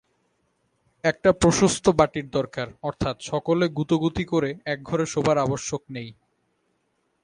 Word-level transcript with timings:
একটা 1.03 1.29
প্রশস্ত 1.33 1.85
বাটীর 1.89 2.27
দরকার, 2.29 2.67
অর্থাৎ 2.83 3.15
সকলে 3.21 3.65
গুঁতোগুঁতি 3.69 4.23
করে 4.25 4.49
একঘরে 4.65 5.05
শোবার 5.05 5.37
আবশ্যক 5.37 5.81
নাই। 5.89 6.07